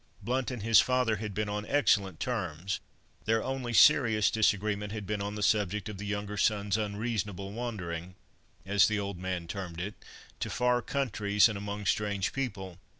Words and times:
Blount 0.23 0.49
and 0.49 0.63
his 0.63 0.79
father 0.79 1.17
had 1.17 1.35
been 1.35 1.47
on 1.47 1.63
excellent 1.67 2.19
terms; 2.19 2.79
their 3.25 3.43
only 3.43 3.71
serious 3.71 4.31
disagreement 4.31 4.91
had 4.91 5.05
been 5.05 5.21
on 5.21 5.35
the 5.35 5.43
subject 5.43 5.87
of 5.89 5.99
the 5.99 6.07
younger 6.07 6.37
son's 6.37 6.75
unreasonable 6.75 7.51
wandering—as 7.51 8.87
the 8.87 8.97
old 8.99 9.19
man 9.19 9.45
termed 9.45 9.79
it—to 9.79 10.49
far 10.49 10.81
countries 10.81 11.47
and 11.47 11.55
among 11.55 11.85
strange 11.85 12.33
people. 12.33 12.79